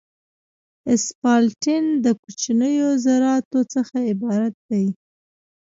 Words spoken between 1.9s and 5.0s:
د کوچنیو ذراتو څخه عبارت دی